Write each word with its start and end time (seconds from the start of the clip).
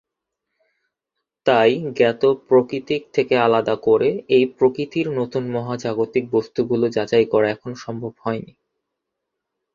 তাই 1.45 1.71
জ্ঞাত 1.97 2.21
প্রকৃতির 2.47 3.03
থেকে 3.13 3.35
আলাদা 3.37 3.75
করে 3.87 4.09
এই 4.29 4.45
প্রকৃতির 4.57 5.07
নতুন 5.19 5.43
মহাজাগতিক 5.51 6.23
বস্তুগুলি 6.31 6.87
যাচাই 6.91 7.25
করা 7.25 7.47
এখনও 7.49 7.77
সম্ভব 7.85 8.13
হয়নি। 8.21 8.53